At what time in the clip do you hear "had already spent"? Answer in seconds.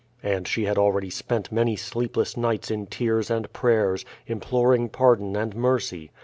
0.65-1.51